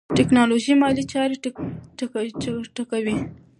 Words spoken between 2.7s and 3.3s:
چټکوي.